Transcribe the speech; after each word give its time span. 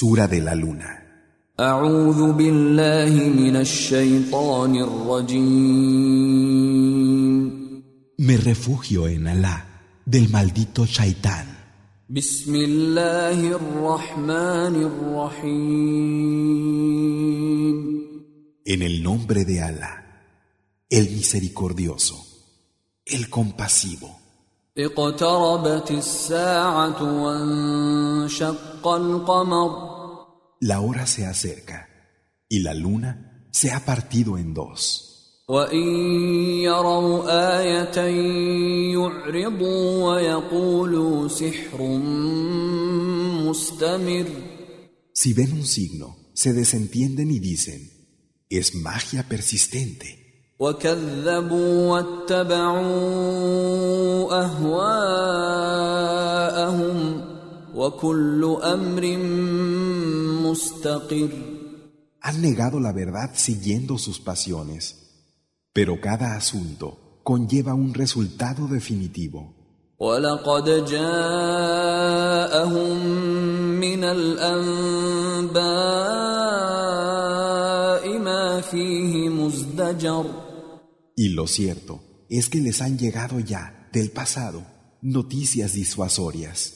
Sura 0.00 0.28
de 0.28 0.40
la 0.40 0.54
Luna. 0.54 0.90
Me 8.16 8.36
refugio 8.36 9.08
en 9.08 9.26
Alá 9.26 9.66
del 10.06 10.28
maldito 10.28 10.86
Shaitán. 10.86 11.48
En 18.64 18.82
el 18.82 19.02
nombre 19.02 19.44
de 19.44 19.62
Alá, 19.62 20.22
el 20.88 21.10
misericordioso, 21.10 22.24
el 23.04 23.28
compasivo. 23.28 24.17
La 30.59 30.79
hora 30.81 31.05
se 31.05 31.25
acerca 31.25 31.89
y 32.49 32.59
la 32.59 32.73
luna 32.73 33.47
se 33.51 33.71
ha 33.71 33.85
partido 33.85 34.37
en 34.37 34.53
dos. 34.53 35.09
وإن 35.47 35.87
يروا 36.63 37.25
آية 37.59 37.97
يعرضوا 38.95 40.13
ويقولوا 40.13 41.27
سحر 41.27 41.81
مستمر 43.43 44.27
Si 45.13 45.33
ven 45.33 45.51
un 45.53 45.65
signo, 45.65 46.17
se 46.33 46.53
desentienden 46.53 47.29
y 47.29 47.39
dicen, 47.39 47.81
es 48.49 48.73
magia 48.73 49.27
persistente. 49.29 50.16
وكذبوا 50.59 51.91
واتبعوا 51.91 52.83
أهواءهم 54.45 55.77
وكل 57.75 58.57
أمر 58.63 59.17
مستقر 60.49 61.29
Han 62.25 62.41
negado 62.41 62.79
la 62.79 62.93
verdad 62.93 63.31
siguiendo 63.33 63.97
sus 63.97 64.21
pasiones. 64.21 64.83
Pero 65.73 65.99
cada 65.99 66.37
asunto 66.37 67.19
conlleva 67.23 67.73
un 67.73 67.93
resultado 67.93 68.67
definitivo. 68.69 69.53
ولقد 69.99 70.85
جاءهم 70.85 71.95
من 73.79 74.03
الأنباء 74.03 75.63
ما 78.19 78.61
فيه 78.61 79.29
مزدجر 79.29 80.25
y 81.20 81.30
lo 81.30 81.48
cierto 81.48 82.00
es 82.30 82.48
que 82.48 82.60
les 82.60 82.80
han 82.80 82.96
llegado 82.96 83.40
ya, 83.40 83.88
del 83.92 84.12
pasado, 84.12 84.64
noticias 85.02 85.72
disuasorias. 85.72 86.74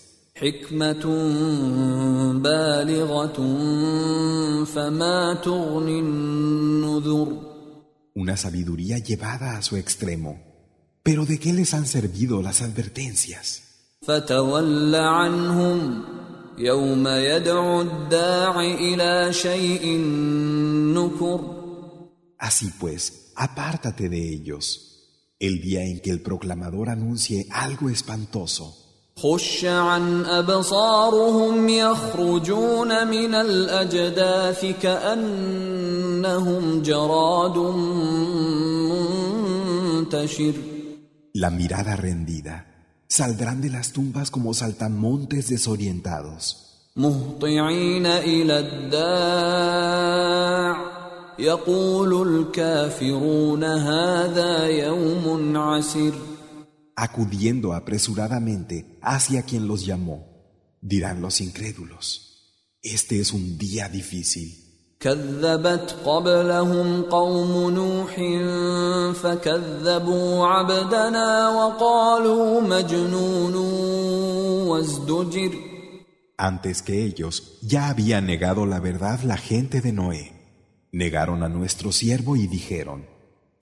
Una 8.14 8.36
sabiduría 8.36 8.98
llevada 8.98 9.56
a 9.56 9.62
su 9.62 9.76
extremo. 9.76 10.42
Pero 11.04 11.24
¿de 11.24 11.38
qué 11.38 11.52
les 11.52 11.72
han 11.72 11.86
servido 11.86 12.42
las 12.42 12.62
advertencias? 12.62 13.62
Así 22.38 22.72
pues, 22.80 23.21
apártate 23.41 24.09
de 24.09 24.29
ellos, 24.33 24.65
el 25.39 25.61
día 25.61 25.83
en 25.83 25.99
que 26.01 26.11
el 26.11 26.21
proclamador 26.21 26.89
anuncie 26.89 27.47
algo 27.51 27.89
espantoso. 27.89 28.87
خش 29.17 29.65
عن 29.65 30.25
أبصارهم 30.25 31.69
يخرجون 31.69 33.07
من 33.07 33.35
الأجداث 33.35 34.65
كأنهم 34.81 36.01
جراد 36.81 37.57
منتشر 39.97 40.53
La 41.33 41.49
mirada 41.51 41.95
rendida. 41.95 42.65
Saldrán 43.07 43.61
de 43.61 43.69
las 43.69 43.91
tumbas 43.91 44.31
como 44.31 44.53
saltamontes 44.53 45.49
desorientados. 45.49 46.63
مهطعين 46.95 48.05
إلى 48.05 48.59
الداع 48.59 49.87
acudiendo 56.95 57.73
apresuradamente 57.73 58.99
hacia 59.01 59.43
quien 59.43 59.67
los 59.67 59.85
llamó. 59.85 60.25
Dirán 60.81 61.21
los 61.21 61.41
incrédulos, 61.41 62.07
este 62.81 63.19
es 63.19 63.33
un 63.33 63.57
día 63.57 63.89
difícil. 63.89 64.67
كذبت 64.99 65.95
قبلهم 66.05 67.01
قوم 67.01 67.69
نوح 67.69 68.15
فكذبوا 69.13 70.47
عبدنا 70.47 71.49
وقالوا 71.49 72.61
مجنون 72.61 73.55
وازدجر 74.67 75.51
Antes 76.39 76.83
que 76.83 77.03
ellos, 77.03 77.57
ya 77.63 77.89
había 77.89 78.21
negado 78.21 78.67
la 78.67 78.79
verdad 78.79 79.21
la 79.23 79.37
gente 79.37 79.81
de 79.81 79.91
Noé. 79.91 80.33
Negaron 80.92 81.42
a 81.42 81.48
nuestro 81.48 81.90
siervo 81.90 82.36
y 82.36 82.46
dijeron, 82.46 83.06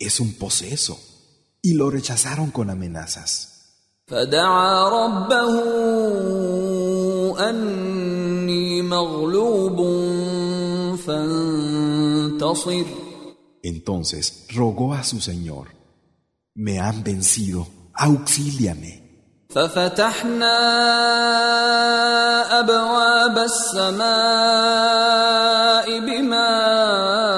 es 0.01 0.19
un 0.19 0.35
poseso, 0.35 0.99
y 1.63 1.75
lo 1.75 1.89
rechazaron 1.89 2.51
con 2.51 2.71
amenazas. 2.71 3.49
Entonces 13.63 14.47
rogó 14.53 14.95
a 14.95 15.05
su 15.05 15.21
Señor, 15.21 15.69
me 16.55 16.81
han 16.81 17.05
vencido, 17.05 17.69
auxíliame. 17.95 19.00
ففتحنا 19.51 20.59
أبواب 22.61 23.39
السماء 23.39 24.11
بماء 26.07 27.33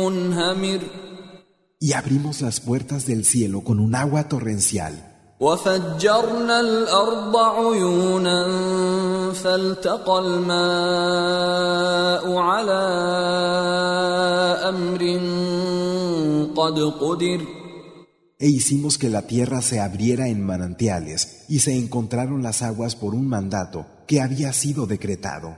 منهمر 0.00 0.80
Y 1.80 1.94
abrimos 1.94 2.40
las 2.42 2.60
puertas 2.60 3.06
del 3.06 3.24
cielo 3.24 3.62
con 3.64 3.80
un 3.80 3.94
agua 3.94 4.28
torrencial. 4.28 4.92
وفجرنا 5.40 6.60
الأرض 6.60 7.36
عيونا 7.36 8.48
فالتقى 9.32 10.18
الماء 10.18 10.62
على 12.36 12.82
أمر 14.68 15.02
قد 16.56 16.78
قدر 17.00 17.61
e 18.42 18.48
hicimos 18.48 18.98
que 18.98 19.08
la 19.08 19.22
tierra 19.22 19.62
se 19.62 19.78
abriera 19.78 20.26
en 20.26 20.44
manantiales, 20.44 21.44
y 21.48 21.60
se 21.60 21.78
encontraron 21.78 22.42
las 22.42 22.62
aguas 22.62 22.96
por 22.96 23.14
un 23.14 23.28
mandato 23.28 23.86
que 24.08 24.20
había 24.20 24.52
sido 24.52 24.88
decretado. 24.88 25.56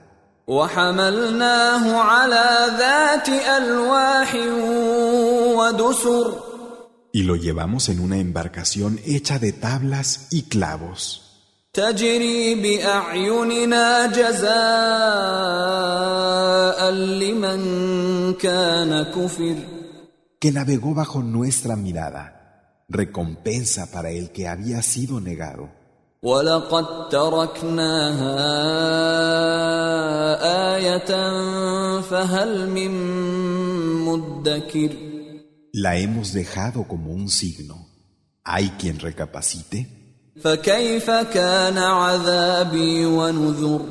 Y 7.10 7.22
lo 7.22 7.36
llevamos 7.36 7.88
en 7.88 8.00
una 8.00 8.18
embarcación 8.18 9.00
hecha 9.06 9.38
de 9.38 9.52
tablas 9.52 10.28
y 10.30 10.42
clavos. 10.42 11.22
que 20.38 20.52
navegó 20.52 20.94
bajo 20.94 21.22
nuestra 21.22 21.76
mirada 21.76 22.43
recompensa 22.89 23.91
para 23.91 24.09
el 24.11 24.31
que 24.31 24.47
había 24.47 24.81
sido 24.81 25.19
negado. 25.19 25.69
ولقد 26.23 27.09
تركناها 27.09 28.35
آية 30.75 31.11
فهل 32.01 32.69
من 32.69 32.91
مدكر 34.05 34.91
La 35.73 35.95
hemos 35.97 36.33
dejado 36.33 36.83
como 36.87 37.11
un 37.13 37.29
signo. 37.29 37.87
¿Hay 38.43 38.69
quien 38.79 38.99
recapacite? 38.99 39.87
فكيف 40.43 41.09
كان 41.11 41.77
عذابي 41.77 43.05
ونذر 43.05 43.81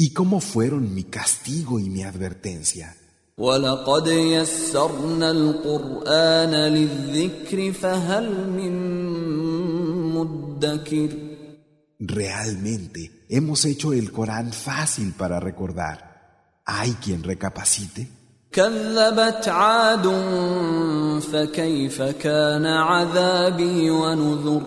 ¿Y 0.00 0.12
cómo 0.12 0.38
fueron 0.40 0.94
mi 0.94 1.04
castigo 1.04 1.80
y 1.80 1.90
mi 1.90 2.04
advertencia? 2.04 2.94
ولقد 3.38 4.06
يسرنا 4.06 5.30
القرآن 5.30 6.50
للذكر 6.50 7.72
فهل 7.72 8.50
من 8.50 8.72
مدكر 10.14 11.10
Realmente 12.00 13.24
hemos 13.28 13.64
hecho 13.64 13.92
el 13.92 14.12
Corán 14.12 14.52
fácil 14.52 15.12
para 15.14 15.40
recordar. 15.40 15.96
¿Hay 16.64 16.92
quien 17.02 17.22
recapacite? 17.22 18.08
كذبت 18.52 19.48
عاد 19.48 20.06
فكيف 21.32 22.02
كان 22.02 22.66
عذابي 22.66 23.90
ونذر 23.90 24.62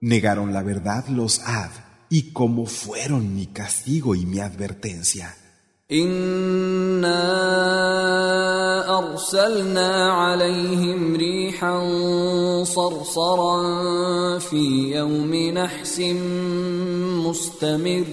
Negaron 0.00 0.52
la 0.52 0.62
verdad 0.62 1.06
los 1.08 1.40
Ad. 1.46 1.70
y 2.10 2.32
cómo 2.32 2.66
fueron 2.66 3.34
mi 3.34 3.46
castigo 3.46 4.14
y 4.14 4.26
mi 4.26 4.40
advertencia. 4.40 5.34
إنا 5.91 7.23
أرسلنا 8.99 10.11
عليهم 10.11 11.15
ريحا 11.15 11.83
صرصرا 12.63 13.59
في 14.39 14.91
يوم 14.95 15.35
نحس 15.35 15.99
مستمر 17.23 18.05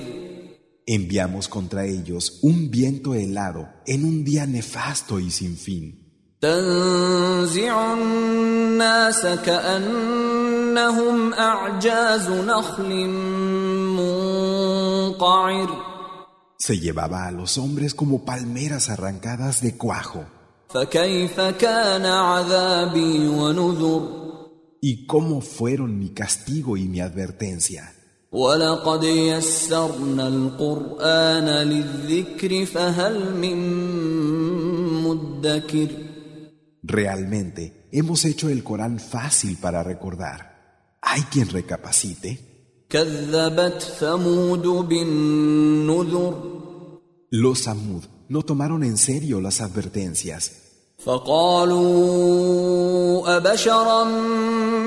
Enviamos 0.87 1.49
contra 1.49 1.85
ellos 1.87 2.39
un 2.43 2.71
viento 2.71 3.15
helado 3.15 3.67
en 3.87 4.05
un 4.05 4.23
día 4.23 4.47
nefasto 4.47 5.19
y 5.19 5.33
sin 5.33 5.57
fin. 5.57 6.05
تنزع 6.41 7.95
الناس 7.95 9.27
كأنهم 9.47 10.53
أعجاز 11.33 12.31
نخل 12.31 13.09
منقعر 13.99 15.84
se 16.59 16.79
llevaba 16.79 17.27
a 17.27 17.31
los 17.31 17.59
hombres 17.59 17.95
como 17.95 18.25
palmeras 18.25 18.91
arrancadas 18.91 19.61
de 19.61 19.77
cuajo. 19.77 20.25
¿Y 24.81 25.07
cómo 25.07 25.41
fueron 25.41 25.99
mi 25.99 26.11
castigo 26.11 26.77
y 26.77 26.89
mi 26.89 27.01
advertencia? 27.01 27.95
Realmente 36.83 37.89
hemos 37.93 38.25
hecho 38.25 38.49
el 38.49 38.65
Corán 38.65 38.99
fácil 38.99 39.57
para 39.57 39.83
recordar. 39.83 40.99
¿Hay 41.01 41.23
quien 41.23 41.49
recapacite? 41.49 42.54
كذبت 42.95 43.83
ثمود 44.01 44.67
بالنذر. 44.89 46.35
Los 47.31 47.59
Samud 47.67 48.05
no 48.29 48.43
tomaron 48.43 48.85
en 48.85 48.97
serio 48.97 49.41
las 49.41 49.61
advertencias. 49.61 50.53
فقالوا 50.99 51.77
أبشرا 53.37 54.05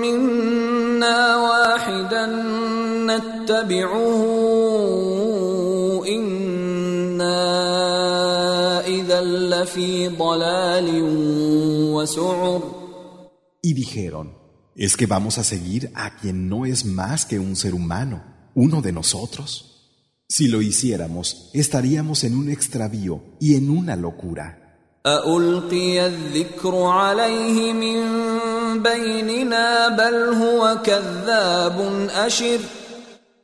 منا 0.02 1.38
واحدا 1.38 2.26
نتبعه 3.06 4.24
إنا 6.08 7.38
إذا 8.88 9.22
لفي 9.22 10.08
ضلال 10.08 11.04
وسعر. 11.94 12.62
Y 13.62 13.74
dijeron, 13.74 14.37
¿Es 14.80 14.96
que 14.96 15.08
vamos 15.08 15.40
a 15.40 15.44
seguir 15.44 15.90
a 15.96 16.18
quien 16.18 16.48
no 16.48 16.68
es 16.68 16.86
más 16.86 17.26
que 17.26 17.40
un 17.40 17.56
ser 17.56 17.74
humano, 17.74 18.24
uno 18.54 18.84
de 18.84 18.92
nosotros? 18.92 20.22
Si 20.30 20.48
lo 20.48 20.62
hiciéramos, 20.62 21.50
estaríamos 21.56 22.24
en 22.24 22.38
un 22.38 22.52
extravío 22.52 23.24
y 23.40 23.56
en 23.56 23.72
una 23.72 23.96
locura. 23.96 25.02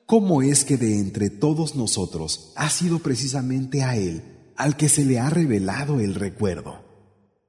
¿Cómo 0.05 0.41
es 0.43 0.65
que 0.65 0.77
de 0.77 0.99
entre 0.99 1.29
todos 1.31 1.75
nosotros 1.75 2.53
ha 2.55 2.69
sido 2.69 2.99
precisamente 2.99 3.81
a 3.81 3.95
él 3.95 4.53
al 4.55 4.77
que 4.77 4.87
se 4.87 5.03
le 5.03 5.19
ha 5.19 5.31
revelado 5.31 5.99
el 5.99 6.13
recuerdo? 6.13 6.83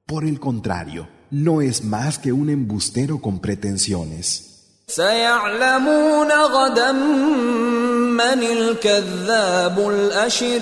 Por 0.07 0.25
el 0.25 0.39
contrario, 0.39 1.07
no 1.34 1.60
es 1.60 1.84
más 1.84 2.18
que 2.18 2.32
un 2.32 2.50
embustero 2.50 3.20
con 3.20 3.40
pretensiones. 3.40 4.46
سيعلمون 4.90 6.32
غدا 6.32 6.92
من 8.12 8.42
الكذاب 8.42 9.90
الأشر 9.90 10.60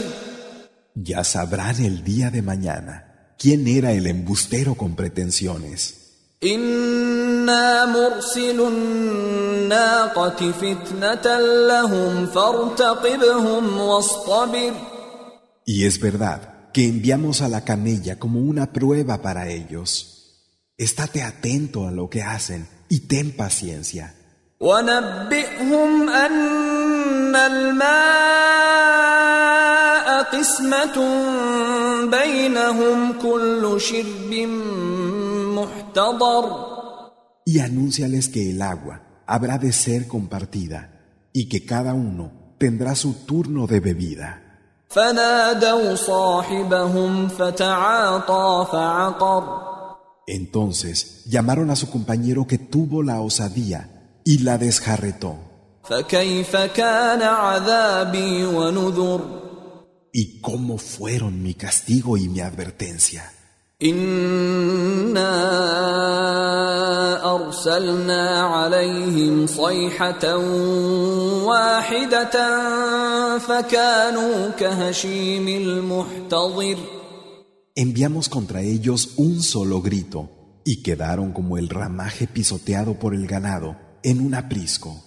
Ya 0.94 1.22
sabrán 1.22 1.80
el 1.80 2.02
día 2.02 2.30
de 2.30 2.42
mañana 2.42 2.94
quién 3.38 3.66
era 3.68 3.92
el 3.92 4.06
embustero 4.06 4.74
con 4.74 4.96
pretensiones. 4.96 5.94
إنا 6.44 7.86
مرسل 7.86 8.60
الناقة 8.60 10.52
فتنة 10.52 11.38
لهم 11.68 12.26
فارتقبهم 12.26 13.78
واصطبر 13.80 14.72
Y 15.66 15.84
es 15.84 16.00
verdad 16.00 16.70
que 16.72 16.86
enviamos 16.86 17.42
a 17.42 17.48
la 17.48 17.64
camella 17.64 18.18
como 18.18 18.40
una 18.40 18.72
prueba 18.72 19.20
para 19.22 19.48
ellos. 19.48 20.21
Estate 20.76 21.22
atento 21.22 21.88
a 21.88 21.90
lo 21.90 22.08
que 22.08 22.22
hacen 22.22 22.68
y 22.88 23.00
ten 23.00 23.36
paciencia. 23.36 24.14
ونبئهم 24.60 26.08
أن 26.08 27.36
الماء 27.36 27.88
قسمة 30.22 30.96
بينهم 32.10 33.12
كل 33.22 33.80
شرب 33.80 34.34
محتضر 35.54 36.68
Y 37.46 37.60
anúnciales 37.60 38.28
que 38.28 38.50
el 38.50 38.60
agua 38.60 39.00
habrá 39.26 39.56
de 39.58 39.72
ser 39.72 40.06
compartida 40.06 40.90
y 41.32 41.48
que 41.48 41.64
cada 41.64 41.94
uno 41.94 42.54
tendrá 42.58 42.94
su 42.94 43.24
turno 43.24 43.66
de 43.66 43.80
bebida. 43.80 44.42
فنادوا 44.88 45.94
صاحبهم 45.94 47.28
فتعاطى 47.28 48.66
فعقر 48.72 49.71
Entonces 50.26 51.24
llamaron 51.26 51.70
a 51.70 51.76
su 51.76 51.90
compañero 51.90 52.46
que 52.46 52.58
tuvo 52.58 53.02
la 53.02 53.20
osadía 53.20 53.80
y 54.24 54.38
la 54.38 54.58
desjarretó. 54.58 55.36
فكيف 55.88 56.56
كان 56.56 57.22
عذابي 57.22 58.44
ونذر 58.44 59.20
¿Y 60.12 60.40
cómo 60.40 60.78
fueron 60.78 61.42
mi 61.42 61.54
castigo 61.54 62.16
y 62.16 62.28
mi 62.28 62.40
advertencia? 62.40 63.32
إنا 63.82 65.34
أرسلنا 67.34 68.40
عليهم 68.40 69.46
صيحة 69.46 70.36
واحدة 71.44 72.36
فكانوا 73.38 74.50
كهشيم 74.58 75.48
المحتضر 75.48 76.76
enviamos 77.75 78.29
contra 78.29 78.61
ellos 78.61 79.13
un 79.17 79.41
solo 79.41 79.81
grito, 79.81 80.29
y 80.65 80.83
quedaron 80.83 81.33
como 81.33 81.57
el 81.57 81.69
ramaje 81.69 82.27
pisoteado 82.27 82.99
por 82.99 83.13
el 83.13 83.27
ganado 83.27 83.75
en 84.03 84.21
un 84.21 84.35
aprisco. 84.35 85.03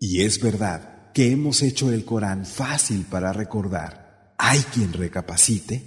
Y 0.00 0.22
es 0.22 0.40
verdad 0.40 1.12
que 1.14 1.30
hemos 1.30 1.62
hecho 1.62 1.90
el 1.90 2.04
Corán 2.04 2.44
fácil 2.44 3.06
para 3.08 3.32
recordar. 3.32 4.34
¿Hay 4.36 4.60
quien 4.74 4.92
recapacite? 4.92 5.82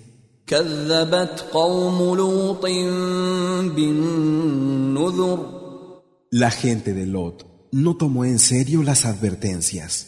La 6.32 6.50
gente 6.50 6.94
de 6.96 7.06
Lot 7.06 7.49
no 7.72 7.96
tomó 7.96 8.26
en 8.26 8.40
serio 8.40 8.84
las 8.84 9.06
advertencias. 9.06 10.08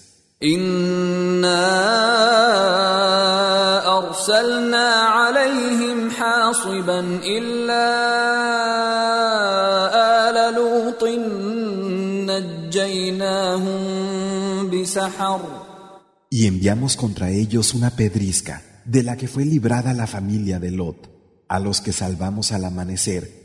Y 16.29 16.47
enviamos 16.47 16.95
contra 16.95 17.29
ellos 17.29 17.73
una 17.73 17.91
pedrisca 17.91 18.63
de 18.85 19.03
la 19.03 19.17
que 19.17 19.27
fue 19.27 19.45
librada 19.45 19.93
la 19.93 20.07
familia 20.07 20.59
de 20.59 20.71
Lot, 20.71 21.09
a 21.47 21.59
los 21.59 21.81
que 21.81 21.93
salvamos 21.93 22.51
al 22.51 22.65
amanecer. 22.65 23.41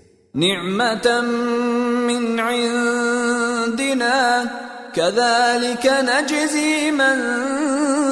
عندنا 3.75 4.49
كذلك 4.93 5.85
نجزي 5.87 6.91
من 6.91 7.17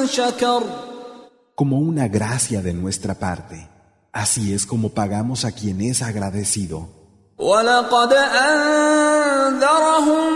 شكر 0.06 0.62
como 1.60 1.78
una 1.78 2.08
gracia 2.08 2.62
de 2.62 2.72
nuestra 2.72 3.14
parte. 3.14 3.68
Así 4.12 4.54
es 4.54 4.64
como 4.64 4.88
pagamos 5.00 5.44
a 5.44 5.52
quien 5.52 5.80
es 5.82 6.02
agradecido. 6.02 6.88
ولقد 7.38 8.12
أنذرهم 9.32 10.32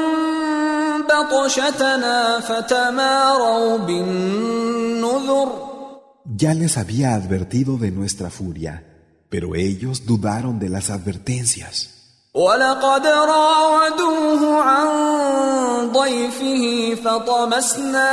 بطشتنا 1.09 2.41
فتماروا 2.41 3.79
بالنذر 3.79 5.49
Ya 6.37 6.55
les 6.55 6.79
había 6.79 7.15
advertido 7.15 7.77
de 7.79 7.91
nuestra 7.91 8.31
furia, 8.31 8.83
pero 9.29 9.55
ellos 9.55 10.07
dudaron 10.07 10.59
de 10.59 10.69
las 10.71 10.91
advertencias. 10.91 11.98
ولقد 12.35 13.07
راودوه 13.07 14.63
عن 14.63 14.89
ضيفه 15.93 16.95
فطمسنا 17.05 18.11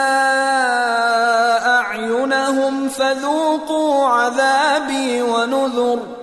أعينهم 1.79 2.89
فذوقوا 2.89 4.05
عذابي 4.05 5.21
ونذر 5.21 6.21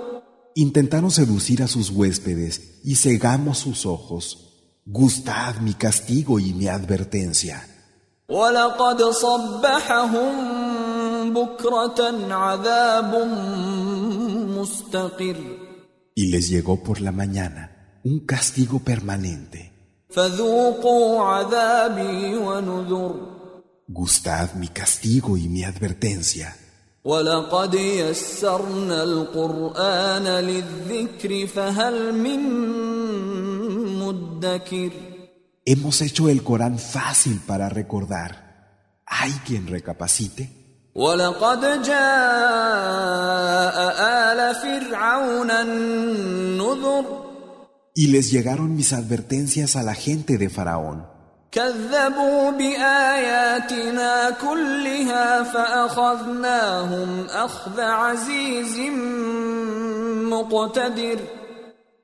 Intentaron 0.67 1.11
seducir 1.11 1.63
a 1.63 1.69
sus 1.69 1.89
huéspedes 1.91 2.81
y 2.83 2.97
cegamos 2.97 3.59
sus 3.59 3.87
ojos. 3.87 4.25
Gustad 4.85 5.55
mi 5.61 5.75
castigo 5.75 6.41
y 6.41 6.53
mi 6.53 6.67
advertencia. 6.67 7.65
ولقد 8.29 9.03
صبحهم 9.03 10.35
بكرة 11.35 12.35
عذاب 12.35 13.15
مستقر 14.59 15.37
Y 16.15 16.27
les 16.33 16.49
llegó 16.49 16.83
por 16.83 17.01
la 17.01 17.13
mañana 17.13 17.72
un 18.05 18.21
castigo 18.27 18.79
permanente. 18.79 19.73
فذوقوا 20.11 21.23
عذابي 21.25 22.37
ونذر 22.37 23.39
Gustad 23.89 24.55
mi 24.55 24.69
castigo 24.69 25.37
y 25.37 25.49
mi 25.49 25.65
advertencia. 25.65 26.55
ولقد 27.05 27.75
يسرنا 27.75 29.03
القرآن 29.03 30.27
للذكر 30.27 31.47
فهل 31.47 32.15
من 32.15 32.41
مدكر 33.99 34.91
Hemos 35.65 36.01
hecho 36.01 36.29
el 36.31 36.43
Corán 36.43 36.79
fácil 36.79 37.41
para 37.47 37.69
recordar. 37.69 38.31
¿Hay 39.07 39.33
quien 39.47 39.67
recapacite? 39.67 40.49
ولقد 40.95 41.83
جاء 41.83 41.99
آل 44.33 44.55
فرعون 44.55 45.51
النذر 45.51 47.22
y 47.96 48.08
les 48.08 48.32
llegaron 48.32 48.76
mis 48.76 48.92
advertencias 48.92 49.76
a 49.76 49.84
la 49.84 49.94
gente 49.94 50.40
de 50.40 50.50
Faraón. 50.50 51.06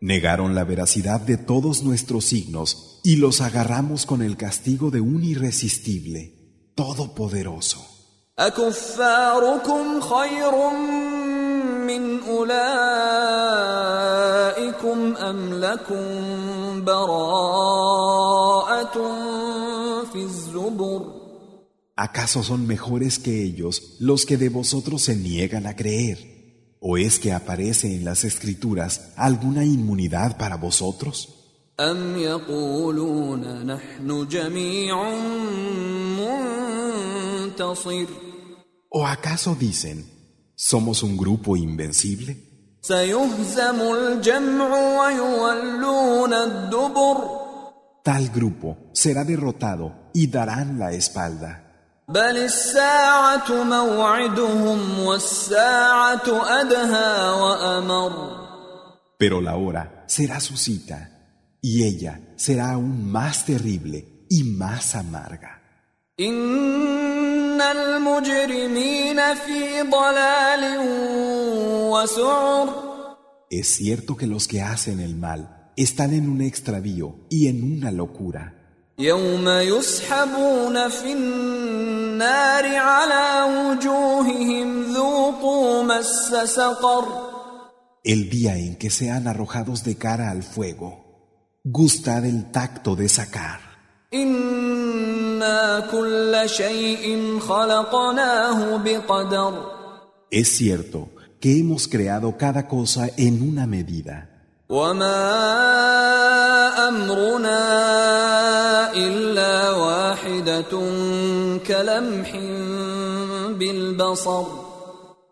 Negaron 0.01 0.53
la 0.53 0.63
veracidad 0.63 1.19
de 1.19 1.37
todos 1.37 1.83
nuestros 1.83 2.25
signos 2.25 3.01
y 3.03 3.15
los 3.15 3.41
agarramos 3.41 4.05
con 4.05 4.21
el 4.21 4.37
castigo 4.37 4.91
de 4.91 5.01
un 5.01 5.23
irresistible, 5.23 6.71
todopoderoso. 6.75 7.85
أكفاركم 14.78 15.14
خير 15.14 15.14
من 15.14 15.14
أولئكم 15.14 15.16
أم 15.16 15.54
لكم 15.54 16.84
براءة 16.84 17.64
في 20.12 20.18
الزبر 20.22 21.24
¿Acaso 21.96 22.42
son 22.42 22.66
mejores 22.66 23.20
que 23.20 23.44
ellos 23.44 23.96
los 24.00 24.26
que 24.26 24.36
de 24.36 24.48
vosotros 24.48 25.02
se 25.02 25.14
niegan 25.14 25.66
a 25.66 25.76
creer? 25.76 26.18
¿O 26.80 26.96
es 26.98 27.20
que 27.20 27.32
aparece 27.32 27.94
en 27.94 28.04
las 28.04 28.24
escrituras 28.24 29.12
alguna 29.16 29.64
inmunidad 29.64 30.36
para 30.36 30.56
vosotros? 30.56 31.28
أم 31.80 32.18
يقولون 32.18 33.66
نحن 33.66 34.28
جميع 34.28 35.18
منتصر 37.48 38.06
¿O 38.96 39.06
acaso 39.06 39.56
dicen, 39.56 40.04
somos 40.54 41.02
un 41.02 41.16
grupo 41.16 41.56
invencible? 41.56 42.47
Tal 48.03 48.29
grupo 48.29 48.77
será 48.93 49.23
derrotado 49.25 50.09
y 50.13 50.27
darán 50.27 50.79
la 50.79 50.91
espalda. 50.93 51.65
Pero 59.17 59.41
la 59.41 59.55
hora 59.57 60.05
será 60.07 60.39
su 60.39 60.55
cita, 60.55 61.09
y 61.61 61.83
ella 61.83 62.21
será 62.37 62.71
aún 62.71 63.11
más 63.11 63.45
terrible 63.45 64.25
y 64.29 64.43
más 64.45 64.95
amarga. 64.95 65.61
إن 67.58 67.60
المجرمين 67.60 69.34
في 69.34 69.82
ضلال 69.82 70.62
وسعر 71.90 72.84
Es 73.50 73.68
cierto 73.78 74.16
que 74.16 74.26
los 74.26 74.48
que 74.48 74.62
hacen 74.62 74.98
el 75.00 75.14
mal 75.16 75.40
están 75.76 76.10
en 76.18 76.28
un 76.28 76.40
extravío 76.40 77.08
y 77.30 77.48
en 77.48 77.58
una 77.76 77.90
locura. 77.90 78.52
يوم 78.98 79.48
يسحبون 79.48 80.88
في 80.88 81.12
النار 81.12 82.76
على 82.76 83.52
وجوههم 83.52 84.92
ذوقوا 84.92 85.82
مس 85.82 86.34
سقر 86.44 87.04
El 88.04 88.28
día 88.30 88.56
en 88.58 88.76
que 88.76 88.90
sean 88.90 89.26
arrojados 89.28 89.82
de 89.82 89.96
cara 89.96 90.30
al 90.30 90.42
fuego, 90.42 90.90
gustad 91.64 92.24
el 92.26 92.50
tacto 92.50 92.96
de 92.96 93.08
sacar. 93.08 93.60
إنا 94.14 95.27
Es 100.31 100.49
cierto 100.49 101.09
que 101.39 101.59
hemos 101.59 101.87
creado 101.87 102.37
cada 102.37 102.67
cosa 102.67 103.09
en 103.17 103.41
una 103.41 103.65
medida. 103.65 104.29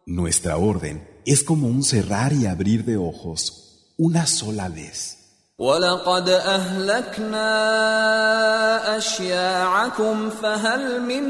Nuestra 0.06 0.58
orden 0.58 1.08
es 1.26 1.44
como 1.44 1.68
un 1.68 1.84
cerrar 1.84 2.32
y 2.34 2.46
abrir 2.46 2.86
de 2.86 2.98
ojos 2.98 3.94
una 3.98 4.26
sola 4.26 4.70
vez. 4.70 5.17
ولقد 5.59 6.29
أهلكنا 6.29 7.49
أشياعكم 8.97 10.31
فهل 10.31 11.03
من 11.03 11.25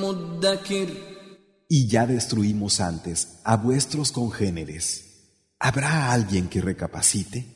مدكر 0.00 0.88
Y 1.70 1.88
ya 1.88 2.06
destruimos 2.06 2.80
antes 2.80 3.40
a 3.44 3.56
vuestros 3.56 4.12
congéneres. 4.12 4.84
¿Habrá 5.58 6.12
alguien 6.12 6.48
que 6.48 6.60
recapacite? 6.60 7.46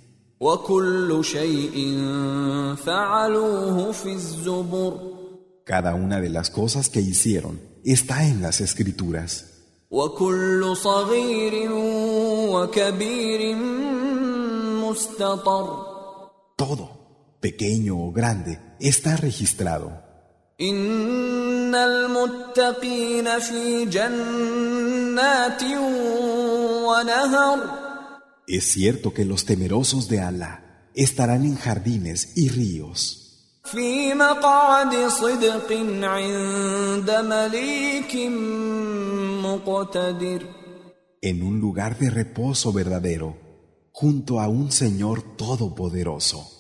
وكل 0.41 1.25
شيء 1.25 1.77
فعلوه 2.77 3.93
في 3.93 4.13
الزبر 4.13 5.19
Cada 5.65 5.95
una 5.95 6.21
de 6.21 6.31
las 6.31 6.49
cosas 6.51 6.89
que 6.89 7.01
hicieron 7.01 7.61
está 7.85 8.25
en 8.27 8.41
las 8.41 8.61
escrituras. 8.61 9.45
وكل 9.91 10.77
صغير 10.77 11.73
وكبير 12.53 13.57
مستطر 13.57 13.82
Todo, 16.56 17.38
pequeño 17.40 17.98
o 17.98 18.12
grande, 18.12 18.60
está 18.80 19.16
registrado. 19.18 20.04
Es 28.48 28.66
cierto 28.66 29.14
que 29.14 29.26
los 29.26 29.46
temerosos 29.46 30.08
de 30.10 30.22
Alá 30.22 30.90
estarán 30.94 31.44
en 31.44 31.56
jardines 31.56 32.38
y 32.38 32.50
ríos. 32.50 33.20
En 41.22 41.42
un 41.42 41.60
lugar 41.60 41.98
de 41.98 42.10
reposo 42.10 42.74
verdadero 42.74 43.43
junto 43.94 44.40
a 44.40 44.48
un 44.48 44.72
Señor 44.72 45.22
todopoderoso. 45.38 46.53